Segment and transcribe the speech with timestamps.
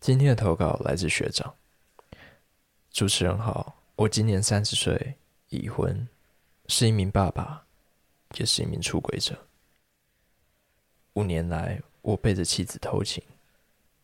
[0.00, 1.54] 今天的投稿来自学长。
[2.90, 5.14] 主持人好，我今年三十岁，
[5.50, 6.08] 已婚，
[6.68, 7.62] 是一名爸爸，
[8.38, 9.38] 也是一名出轨者。
[11.12, 13.22] 五年来，我背着妻子偷情，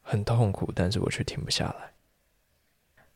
[0.03, 1.91] 很痛苦，但是我却停不下来。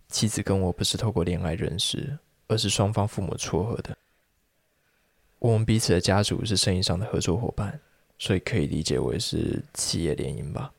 [0.08, 2.18] 妻子跟我不是透过恋爱认识，
[2.48, 3.94] 而是双方父母撮合的。
[5.38, 7.78] 我们彼此的家族是生意上的合作伙伴，
[8.18, 10.72] 所以可以理解为是企业联姻吧。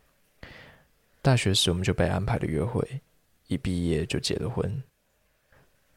[1.21, 3.01] 大学时我们就被安排了约会，
[3.47, 4.81] 一毕业就结了婚。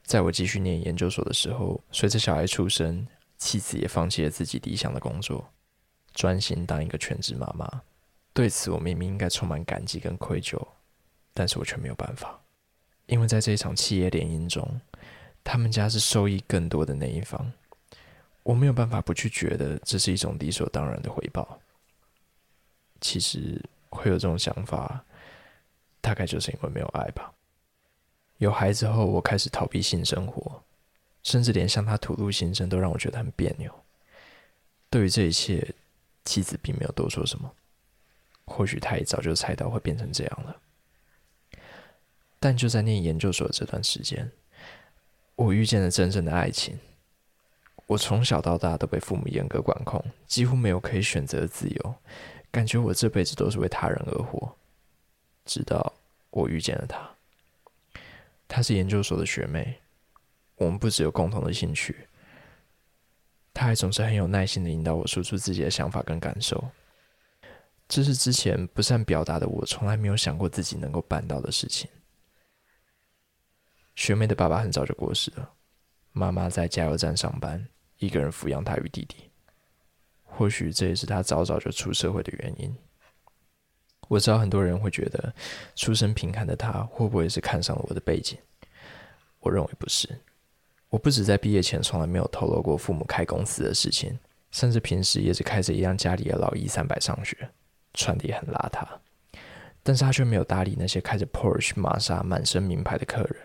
[0.02, 3.06] 在我继续念研究所的时候，随着小孩出生，
[3.38, 5.48] 妻子也放弃了自己理想的工作，
[6.12, 7.82] 专心当一个全职妈妈。
[8.34, 10.60] 对此，我明明应该充满感激跟愧疚，
[11.32, 12.38] 但是我却没有办法，
[13.06, 14.78] 因为在这一场企业联姻中，
[15.42, 17.50] 他们家是受益更多的那一方。
[18.42, 21.58] 我没有办法不去觉得这是一种理所当然的回报。
[23.00, 25.02] 其实会有这种想法，
[26.14, 27.34] 大概就是因为没有爱吧。
[28.38, 30.62] 有孩子后，我开始逃避性生活，
[31.24, 33.68] 甚至连向他吐露心声都让我觉得很别扭。
[34.88, 35.74] 对于这一切，
[36.24, 37.50] 妻子并没有多说什么。
[38.44, 40.56] 或许他也早就猜到会变成这样了。
[42.38, 44.30] 但就在念研究所这段时间，
[45.34, 46.78] 我遇见了真正的爱情。
[47.86, 51.94] 我从小到大都被父母严格管控，几乎没有可以选择的自由，
[52.52, 54.54] 感觉我这辈子都是为他人而活。
[55.46, 55.92] 直到
[56.34, 57.08] 我遇见了她，
[58.48, 59.78] 她是研究所的学妹，
[60.56, 62.08] 我们不只有共同的兴趣，
[63.52, 66.62] 她还总是很有耐心的引导我说出自己的想法跟感受。
[67.86, 71.88] 这是之前不善表达的我从来没有想过自己能够办到的事情。
[73.94, 75.52] 学妹的爸爸很早就过世了，
[76.10, 77.68] 妈妈在加油站上班。
[77.98, 79.30] 一个人抚养她与弟弟，
[80.24, 82.76] 或许这也是她早早就出社会的原因。
[84.08, 85.34] 我知道很多人会觉得，
[85.74, 88.38] 出身贫寒的他会不会是看上了我的背景？
[89.40, 90.08] 我认为不是。
[90.90, 94.18] 我不止在毕业前从来没有透露过父母开公司的事情，
[94.50, 97.50] 甚至平时也是开着一辆家里的老 E 三百上学，
[97.94, 98.86] 穿的也很邋遢。
[99.82, 103.36] 但是他却没有搭理那些开着 Porsche、玛莎、满身名牌的客人，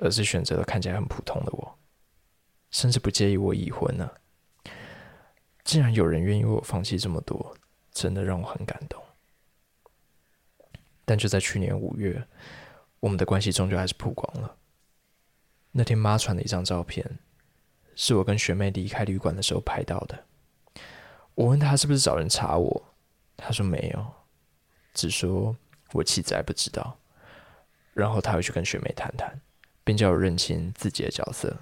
[0.00, 1.78] 而是选择了看起来很普通的我。
[2.70, 4.10] 甚至不介意我已婚呢。
[5.64, 7.54] 竟然有人愿意为我放弃这么多，
[7.92, 9.02] 真的让我很感动。
[11.08, 12.22] 但就在去年五月，
[13.00, 14.58] 我们的关系终究还是曝光了。
[15.72, 17.18] 那天妈传的一张照片，
[17.94, 20.26] 是我跟学妹离开旅馆的时候拍到的。
[21.34, 22.94] 我问她是不是找人查我，
[23.38, 24.06] 她说没有，
[24.92, 25.56] 只说
[25.94, 26.98] 我妻子还不知道。
[27.94, 29.40] 然后她会去跟学妹谈谈，
[29.84, 31.56] 并叫我认清自己的角色。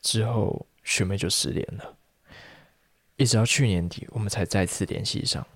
[0.00, 1.98] 之后，学妹就失联了，
[3.16, 5.46] 一直到去年底，我们才再次联系上。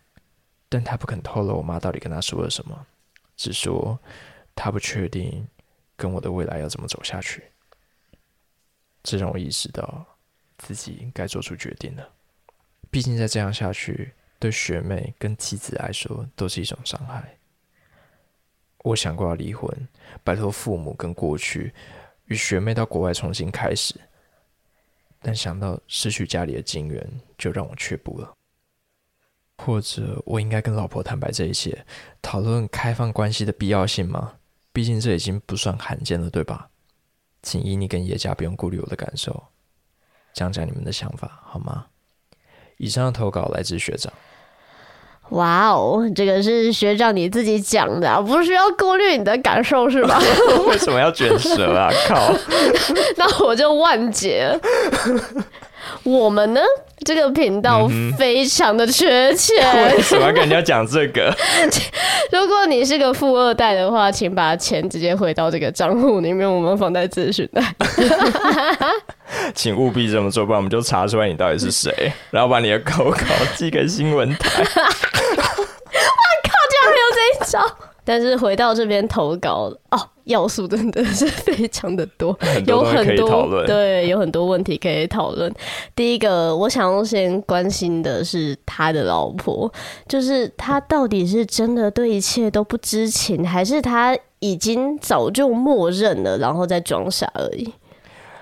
[0.70, 2.86] 但她不肯透露我妈到底跟她说了什么，
[3.36, 4.00] 只说
[4.54, 5.46] 她不确定
[5.96, 7.44] 跟我的未来要怎么走下去。
[9.02, 10.06] 这让我意识到
[10.56, 12.08] 自己该做出决定了。
[12.90, 17.36] 毕竟再这样下去，对学妹跟妻子来说都是一种伤害。
[18.82, 19.68] 我想过要离婚，
[20.24, 21.72] 摆脱父母跟过去，
[22.26, 23.94] 与学妹到国外重新开始。
[25.20, 28.34] 但想到失去家里的金源，就让我却步了。
[29.64, 31.84] 或者，我应该跟老婆坦白这一切，
[32.22, 34.32] 讨论开放关系的必要性吗？
[34.72, 36.68] 毕竟这已经不算罕见了，对吧？
[37.42, 39.44] 请依你跟叶家不用顾虑我的感受，
[40.32, 41.86] 讲讲你们的想法好吗？
[42.78, 44.12] 以上的投稿来自学长。
[45.30, 50.20] 哇哦，这个是学长你自己讲的，啊不需要顾虑你的感受是吧？
[50.66, 51.88] 为什么要卷舌啊？
[52.08, 52.32] 靠！
[53.16, 54.58] 那我就万劫。
[56.02, 56.60] 我们呢，
[57.04, 59.56] 这个频道非常的缺钱。
[59.96, 61.34] 为什么要跟人家讲这个？
[62.32, 67.62] 如果你是个富二代的话，请把钱直接汇到这个账户里面，我们放在咨询的。
[69.54, 73.18] 请务必这么做，不然我们就查出来你到底是谁，然后把你的口稿
[73.56, 74.60] 寄给新闻台。
[74.60, 74.84] 我靠！
[76.70, 77.58] 竟然还有这一招。
[78.10, 82.36] 但是回到这边投稿哦，要素真的是非常的多，
[82.66, 85.54] 有很多对，有很多问题可以讨论。
[85.94, 89.72] 第一个，我想要先关心的是他的老婆，
[90.08, 97.72] 就是他到底是真的对一切都不知情，还是他已经早就默认了，然后再装傻而已？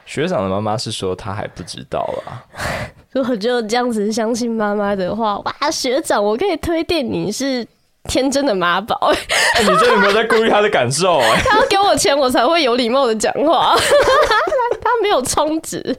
[0.07, 2.41] 学长的妈妈是说他还不知道啊。
[3.13, 7.69] 如果就这样子相信妈妈的话，哇，学长，我可以推荐你是。
[8.05, 9.13] 天真的妈宝，
[9.61, 11.41] 你真的没有在顾虑他的感受 哎？
[11.45, 13.77] 他要给我钱，我才会有礼貌的讲话。
[14.81, 15.83] 他没有充值。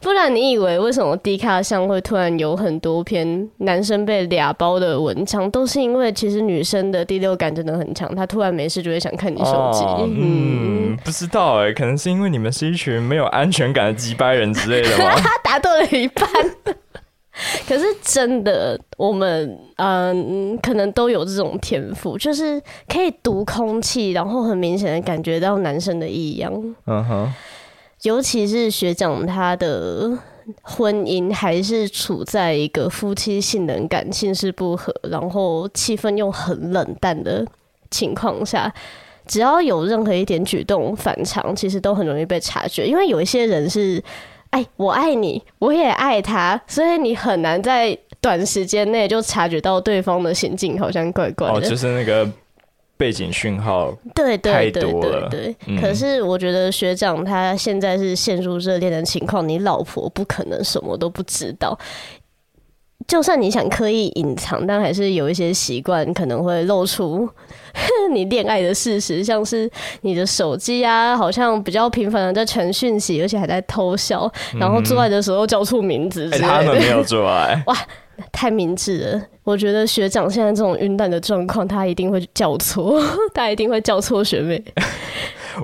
[0.00, 9.84] 不然你以为为什么低卡上会突然有很多篇男生被俩包的文章，都是因为其实女生的第六感真的很强，她突然没事就会想看你手机。
[10.18, 15.12] 嗯，不知道哎，可能是因为你们是一群没有安全感的鸡掰人之类的吗？
[15.22, 16.26] 他答对了一半。
[17.68, 26.52] 可是真的，我们嗯，可能都有这种天赋，就是可以读空气，然后很明显的感觉到男生的异样。
[26.86, 27.32] 嗯哼。
[28.02, 30.16] 尤其是学长，他的
[30.62, 37.44] 婚姻还是处在一个夫妻性能感性是不合，然后气氛又很冷淡的
[37.90, 38.72] 情况下，
[39.26, 42.86] 只要有任何一点举动反常，其实都很容易被察觉。
[42.86, 44.00] 因为有一些人是，
[44.50, 51.54] 哎，我爱你，我也爱他，所以你很难在短时间内就察觉到对方的行径好像怪怪的。
[51.54, 52.28] 哦，就是那个。
[52.98, 61.78] 背景讯号对对对对对，可是我觉得学长他现在是陷入热恋的情况，你老婆不可能什么都不知道。
[63.08, 67.28] 就算你想刻意隐藏，但还是有一些习惯可能会露出
[68.12, 69.68] 你恋爱的事实，像是
[70.02, 76.30] 你的手机啊，好像比较频繁的在传讯息，而且还在偷笑，然后做爱的时候叫错名字。
[76.34, 77.76] 哎，他们没有做爱 哇。
[78.32, 83.00] 太明智了，我觉得学长现在这种晕蛋的状况，他一定会叫错，
[83.32, 84.60] 他一定会叫错学妹。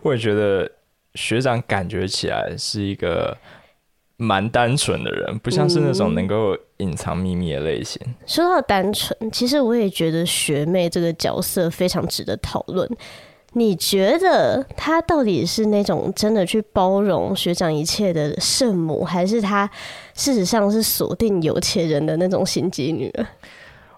[0.05, 0.71] 我也觉得
[1.17, 3.37] 学长感觉起来是一个
[4.25, 8.01] 蛮单纯的人，不像是那种能够隐藏秘密的类型。
[8.27, 12.89] 说到单纯，其实我也觉得学妹这个角色非常值得讨论。
[13.57, 19.71] 你觉得她到底是那种真的去包容学长一切的圣母，还是她
[20.15, 23.13] 事实上是锁定有钱人的那种心机女？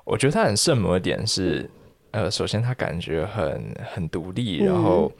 [0.04, 1.70] 我觉得她很圣母的点是，
[2.10, 5.10] 呃，首先她感觉很很独立，然后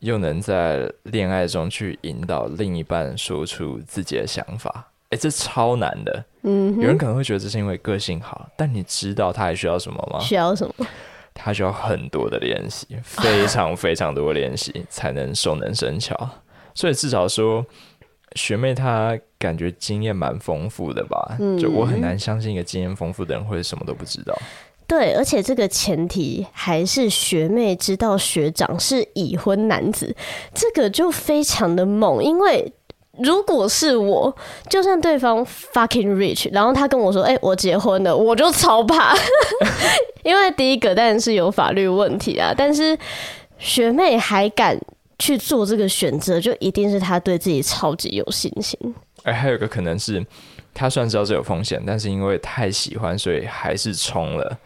[0.00, 4.90] 又能在恋爱中去引导另一半说出自己的想法。
[5.10, 6.24] 哎，这超难的。
[6.42, 10.20] 嗯，有人可能会觉得这是因为个性好，但你知道他还需要什么吗？
[10.20, 10.86] 需要什么？
[11.32, 16.28] 他需要很多的练习，非常非常多的练习才能熟能生巧。
[16.74, 17.64] 所以至少说，
[18.34, 21.38] 学妹她感觉经验蛮丰富的吧？
[21.58, 24.36] 就我很难相信一个经验丰富的人会什么都不知道。
[24.88, 30.16] 对，而且这个前提还是学妹知道学长是已婚男子，
[30.52, 32.72] 这个就非常的猛，因为。
[33.20, 34.32] 如果是我，
[34.70, 39.12] 就算对方 fucking rich，然后他跟我说：“哎，我结婚了”，我就超怕，
[40.22, 42.54] 因为第一个当然是有法律问题啊。
[42.56, 42.96] 但是
[43.58, 44.78] 学妹还敢
[45.18, 48.78] 去做这个选择，就一定是她对自己超级有信心。
[49.24, 50.24] 哎，还有一个可能是，
[50.78, 54.56] 她虽然知道这有风险，但是因为太喜欢，所以还是冲了。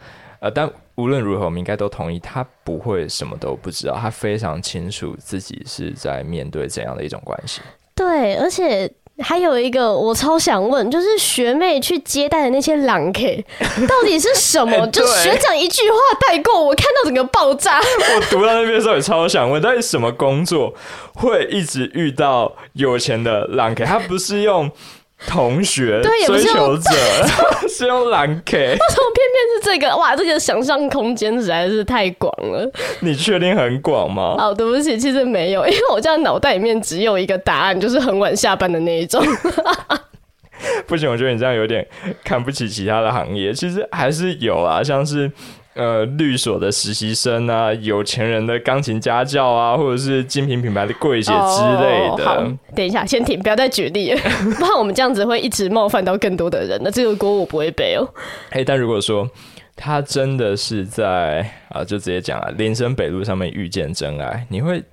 [0.40, 7.62] 呃，但无论如何，我们应该都同意，他不会什么都不知道，他非常清楚自己是在面对怎样的一种关系。
[7.94, 13.42] 对，而且还有一个我超想问，就是学妹去接待的那些狼 K
[13.88, 14.86] 到底是什么？
[14.88, 17.78] 就学长一句话带过，我看到整个爆炸。
[18.16, 20.74] 我读到那边的时候也超想问，到底什么工作
[21.14, 23.84] 会一直遇到有钱的狼 K？
[23.84, 24.70] 他不是用。
[25.26, 26.90] 同学，追求者
[27.68, 29.96] 是用蓝 K，为什么偏偏是这个？
[29.96, 32.70] 哇，这个想象空间实在是太广了。
[33.00, 34.36] 你确定很广吗？
[34.38, 39.24] 哦，对不起，其实没有，因为我这样脑袋里面只有一个答案，就是很晚下班的那一种。
[40.86, 41.86] 不行，我觉得你这样有点
[42.24, 43.52] 看不起其他的行业。
[43.52, 45.30] 其实还是有啊，像是。
[45.74, 52.24] 呃，律所的实习生啊，有钱人的钢琴家教啊，或者是精品品牌的柜姐之类的。
[52.26, 52.44] 好，
[52.74, 54.14] 等一下，先停，不要再举例，
[54.58, 56.78] 不然我们这样子会一直冒犯到更多的人。
[56.84, 58.06] 那这个锅我不会背哦。
[58.50, 59.26] 哎，但如果说
[59.74, 64.84] 他真的是在啊，就直接讲啊，林森北路上面遇见真爱，你会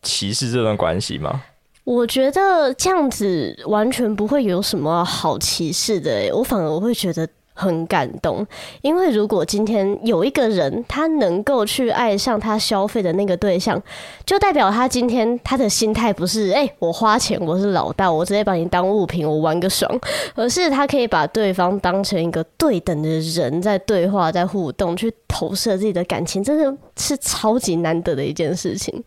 [0.00, 1.42] 歧视这段关系吗？
[1.84, 7.28] 我觉得这样子完全不会有什么好歧视的，我反而我会觉得。
[7.56, 8.46] 很感动，
[8.82, 13.82] 因为如果今天有一个人，他能够去爱上他消费的那个对象，
[14.26, 19.90] 就代表他今天他的心态不是哎，我花钱我是老大，我直接把你当物品，我玩个爽，
[20.34, 29.02] 而是他可以把对方当成一个对等的人，在对话，在互动，去投射自己的感情，真的是超级难得的一件事情。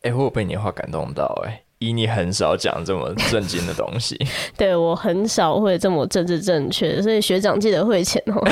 [0.00, 1.65] 哎，我被你的话感动到哎。
[1.78, 4.18] 以你很少讲这么正经的东西，
[4.56, 8.42] 对我很少会这么政治正确，所以学长记得汇钱哦。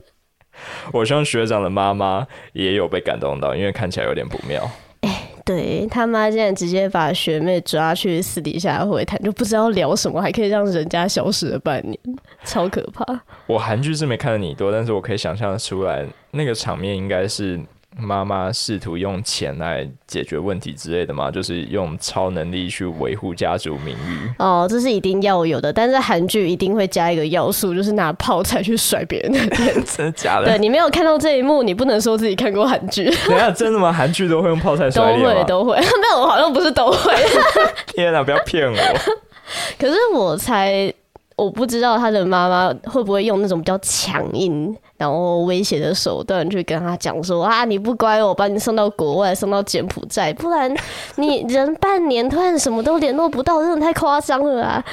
[0.92, 4.70] 我希望学长的妈妈也有被感动到，因为看起来有点不妙。
[5.02, 11.98] 哎，对他妈竟然直接把学妹抓去私底下会谈，就不知道聊什么，还可以让人家消失了半年，
[12.44, 13.04] 超可怕。
[13.46, 17.60] 我韩剧是没看的你多，但是我可以想象出来，那个场面应该是
[17.98, 21.30] 妈妈试图用钱来解决问题之类的吗？
[21.30, 24.30] 就是用超能力去维护家族名誉？
[24.38, 25.72] 哦，这是一定要有的。
[25.72, 29.74] 但是韩剧一定会加一个要素，就是拿泡菜去甩别人的脸。
[29.84, 30.46] 真的假的？
[30.46, 33.04] 对你没有看到这一幕，你不能说自己看过韩剧。
[33.28, 33.92] 等下，真的吗？
[33.92, 35.76] 韩剧都会用泡菜甩脸都会，都会。
[36.00, 37.14] 没有，我好像不是都会。
[37.88, 38.22] 天哪！
[38.22, 38.76] 不要骗我。
[39.78, 40.92] 可是我猜。
[41.42, 50.72] 我不知道他的妈妈会不会用那种比较强硬，然后威胁的手段去跟他讲说啊，你不乖，我把你送到国外，送到柬埔寨，不然
[51.16, 54.84] 你人半年突然什么都联络不到，真的太夸张了啊！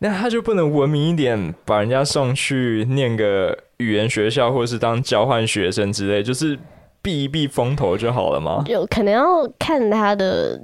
[0.00, 6.58] 那他就不能文明一点，把人家送去念个语言学校，或是当交换学生之类，就是
[7.00, 8.64] 避一避风头就好了吗？
[8.66, 10.60] 有可能要看他的。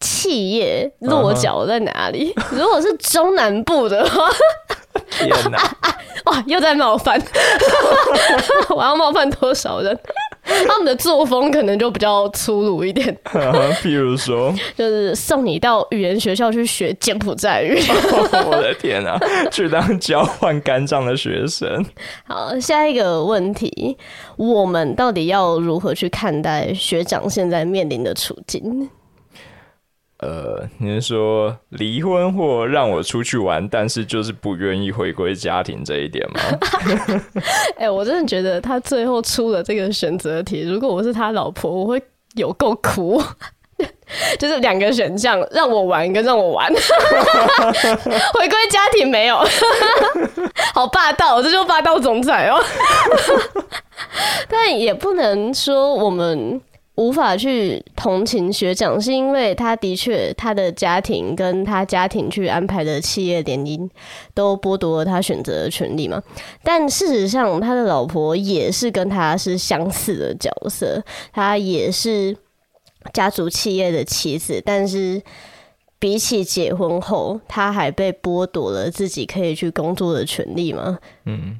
[0.00, 2.34] 企业落脚在哪里？
[2.50, 4.28] 如果是中南部的话，
[5.10, 5.58] 天哪！
[6.26, 7.20] 哇，又在冒犯，
[8.74, 9.96] 我要冒犯多少人？
[10.68, 13.16] 他们的作风可能就比较粗鲁一点。
[13.82, 17.80] 譬如说，就是送你到语言学校去学柬埔寨语。
[18.44, 19.18] 我的天哪！
[19.50, 21.84] 去当交换肝脏的学生。
[22.26, 23.96] 好，下一个问题，
[24.36, 28.88] 我们到底要如何去看待学长现在面临的处境？
[30.18, 36.40] 呃，你是说离婚或让我出去玩，但是就是不愿意回归家庭这一点吗？
[37.76, 42.02] 哎，我真的觉得他最后出了这个选择题，如果我是他老婆，我会
[42.34, 43.22] 有够苦。
[44.38, 49.36] 就是两个选项，让我玩跟让我玩， 回归家庭没有，
[50.72, 52.58] 好霸道，这就霸道总裁哦。
[54.48, 56.58] 但也不能说我们。
[56.96, 63.88] 无法去同情学长，是因为他的确他的家庭跟他家庭去安排的企业联姻，
[64.34, 66.22] 都剥夺了他选择的权利嘛。
[66.62, 72.34] 但事实上，他的老婆也是跟他是相似的角色，他也是
[73.12, 75.22] 家族企业的妻子，但是
[75.98, 80.98] 比起结婚后，他还被剥夺了自己可以去工作的权利嘛？
[81.26, 81.58] 嗯。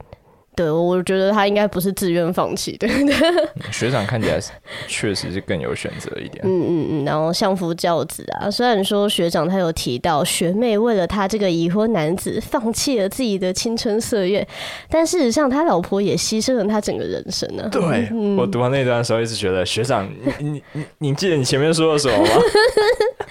[0.56, 2.88] 对，我觉得他应该不是自愿放弃的。
[3.70, 4.40] 学长看起来
[4.88, 6.42] 确实是更有选择一点。
[6.44, 14.48] 嗯嗯嗯，然后相夫教子啊，虽然说学长他有提到学妹为了他这个已婚男子放弃了自己的青春岁月，
[14.88, 17.68] 但事实上他老婆也牺牲了他整个人生呢。
[17.70, 18.08] 对
[18.38, 20.08] 我读完那段的时候，一直觉得学长，
[20.38, 22.30] 你你你你记得你前面说了什么吗？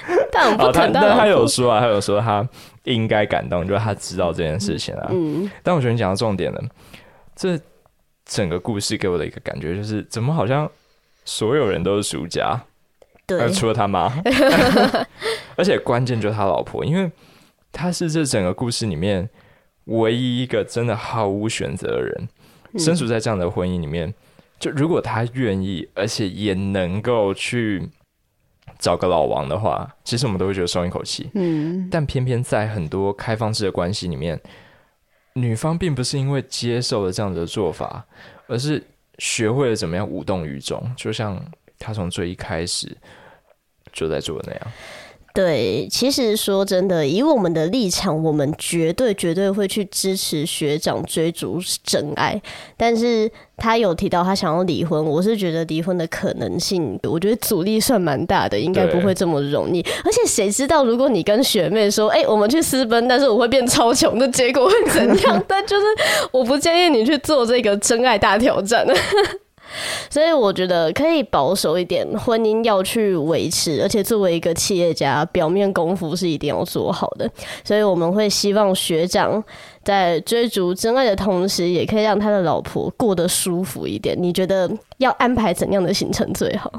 [0.32, 2.48] 但不他但他有说啊，他有说他
[2.84, 5.08] 应该感动，就是他知道这件事情啊。
[5.10, 6.62] 嗯，但我觉得你讲到重点了。
[7.36, 7.60] 这
[8.26, 10.72] 整个故事给我的一个感觉就是，怎么好像
[11.26, 12.60] 所有人都是输家，
[13.28, 14.12] 对，除了他妈，
[15.56, 17.12] 而且关键就是他老婆，因为
[17.72, 19.30] 他是这整个故事里面
[19.86, 22.30] 唯一一个真的毫无选择的人，
[22.80, 24.14] 身处在这样的婚姻里面，
[24.58, 27.90] 就如果他愿意，而且也能够去
[28.80, 34.40] 找个老王的话，其实我们都会觉得松一口气，嗯，但偏偏在很多开放式的关系里面。
[35.36, 38.06] 女方并不是因为接受了这样子的做法，
[38.48, 38.82] 而是
[39.20, 41.40] 学会了怎么样无动于衷，就像
[41.78, 42.98] 她从最一开始
[43.92, 44.72] 就在做的那样。
[45.36, 52.42] 对，其实说真的，以我们的立场，我们绝对绝对会去支持学长追逐真爱。
[52.78, 59.86] 但是他有提到他想要离婚，我是觉得离婚的可能性，我觉得阻力算蛮大的，应该不会这么容易。
[60.06, 65.44] 而且谁知道，如果你跟学妹说，哎，我们去私奔，但是我会变超穷的结果会怎样？
[65.46, 65.86] 但就是
[66.32, 68.88] 我不建议你去做这个真爱大挑战。
[70.10, 77.30] 所以我觉得可以保守一点，婚姻要去维持，而且作为一个企业家，表面功夫是一定要做好的。
[77.64, 79.44] 所以我们会希望学长
[79.84, 84.16] 在追逐真爱的同时，也可以让他的老婆过得舒服一点。
[84.18, 86.72] 你觉得要安排怎样的行程最好？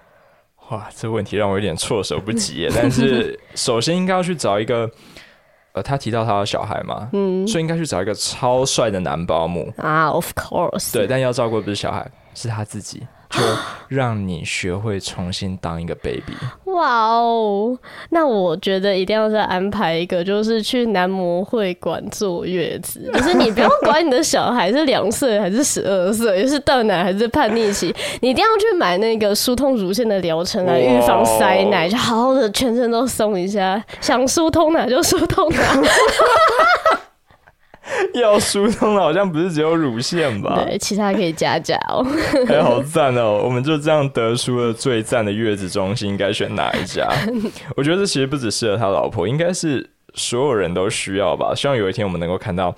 [0.70, 2.68] 哇，这问题让我有点措手不及。
[2.74, 4.90] 但是 首先应该要去找一个。
[5.74, 13.02] 呃，他提到他的小孩嘛，嗯，所以应该去找一个超帅的男保姆啊，Of course，对，但要照顾的不是小孩，是他自己。
[13.32, 13.40] 就
[13.88, 16.34] 让你学会重新当一个 baby。
[16.70, 17.74] 哇哦，
[18.10, 23.08] 那我觉得一定要再安排一个，就是去男模会馆坐月子。
[23.10, 27.86] 就是你不用管你的小孩是两岁还是十二岁，是断奶还是叛逆期，
[28.20, 35.82] 你一定要去买那个疏通乳腺的疗程来预防塞奶，就好好的全身都松一下，想疏通哪就疏通哪。
[38.14, 40.62] 要疏通的好像不是只有乳腺吧？
[40.64, 42.06] 对，其他可以加加哦。
[42.48, 43.40] 哎，好赞哦！
[43.44, 47.08] 我们就这样得出了最赞的月子中心应该选哪一家？
[47.76, 51.52] 我觉得这其实不只适合他老婆，应该是所有人都需要吧。
[51.56, 52.74] 希望有一天我们能够看到，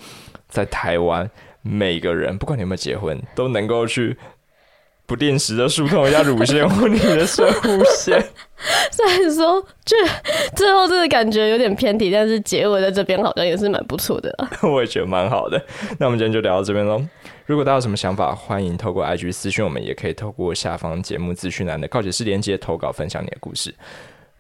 [0.49, 1.28] 在台湾
[1.62, 4.16] 每个人，不管你有没有结婚，都能够去
[5.06, 8.25] 不定时的疏通一下乳腺或你的射护线。
[8.90, 9.96] 虽然说，这
[10.56, 14.34] 最后这个感觉有点偏题，但是结尾在这边好像也是蛮不错的。
[14.62, 15.62] 我也觉得蛮好的。
[15.99, 17.02] 那我们今天就聊到这边喽。
[17.46, 23.75] 如果大家有什么想法，欢迎透过 IG 私讯我们，也可以透过下方节目资讯栏的告解室连接投稿，分享你的故事。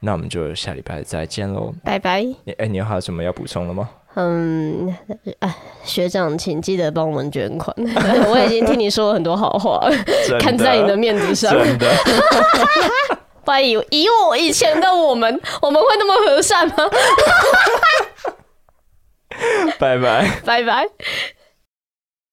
[0.00, 2.22] 那我们就下礼拜再见喽，拜拜。
[2.22, 3.90] 你哎，你还有什么要补充的吗？
[4.16, 4.96] 嗯，
[5.40, 5.54] 哎，
[5.84, 7.74] 学长，请记得帮我们捐款。
[8.30, 9.80] 我已经听你说了很多好话，
[10.38, 11.52] 看在你的面子上。
[11.52, 11.90] 真的。
[13.44, 16.74] 不然以以我以前的我们，我们会那么和善吗？
[19.78, 20.86] 拜拜，拜拜。